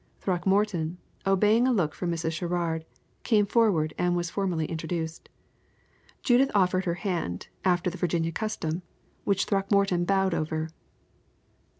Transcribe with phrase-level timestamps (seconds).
[0.19, 0.97] Throckmorton,
[1.27, 2.31] obeying a look from Mrs.
[2.31, 2.85] Sherrard,
[3.21, 5.29] came forward and was formally introduced.
[6.23, 8.81] Judith offered her hand, after the Virginia custom,
[9.25, 10.69] which Throckmorton bowed over.